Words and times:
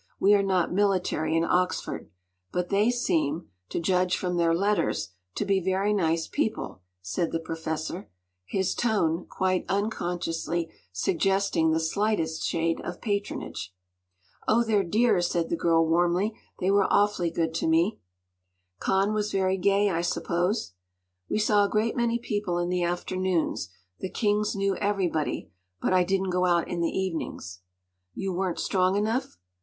We 0.19 0.33
are 0.33 0.41
not 0.41 0.73
military 0.73 1.37
in 1.37 1.43
Oxford. 1.43 2.09
But 2.51 2.69
they 2.69 2.89
seem—to 2.89 3.79
judge 3.79 4.17
from 4.17 4.35
their 4.35 4.51
letters—to 4.55 5.45
be 5.45 5.59
very 5.59 5.93
nice 5.93 6.25
people,” 6.27 6.81
said 7.03 7.31
the 7.31 7.39
Professor, 7.39 8.09
his 8.43 8.73
tone, 8.73 9.27
quite 9.29 9.63
unconsciously, 9.69 10.71
suggesting 10.91 11.69
the 11.69 11.79
slightest 11.79 12.43
shade 12.43 12.81
of 12.81 12.99
patronage. 12.99 13.75
“Oh, 14.47 14.63
they’re 14.63 14.83
dears,” 14.89 15.29
said 15.29 15.49
the 15.49 15.55
girl 15.55 15.85
warmly. 15.87 16.35
“They 16.59 16.71
were 16.71 16.91
awfully 16.91 17.29
good 17.29 17.53
to 17.53 17.67
me.” 17.67 17.99
“Cannes 18.81 19.13
was 19.13 19.31
very 19.31 19.59
gay, 19.59 19.91
I 19.91 20.01
suppose?” 20.01 20.73
“We 21.29 21.37
saw 21.37 21.63
a 21.63 21.69
great 21.69 21.95
many 21.95 22.17
people 22.17 22.57
in 22.57 22.69
the 22.69 22.81
afternoons. 22.81 23.69
The 23.99 24.09
Kings 24.09 24.55
knew 24.55 24.75
everybody. 24.77 25.51
But 25.79 25.93
I 25.93 26.03
didn’t 26.03 26.31
go 26.31 26.47
out 26.47 26.67
in 26.67 26.81
the 26.81 26.89
evenings.” 26.89 27.59
“You 28.15 28.33
weren’t 28.33 28.57
strong 28.57 28.95
enough? 28.95 29.37